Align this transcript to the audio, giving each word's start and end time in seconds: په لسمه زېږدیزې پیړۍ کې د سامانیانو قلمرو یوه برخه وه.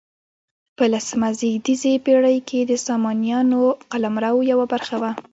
په 0.77 0.83
لسمه 0.93 1.29
زېږدیزې 1.39 1.93
پیړۍ 2.05 2.37
کې 2.49 2.59
د 2.63 2.71
سامانیانو 2.87 3.61
قلمرو 3.91 4.39
یوه 4.51 4.65
برخه 4.73 4.95
وه. 5.01 5.11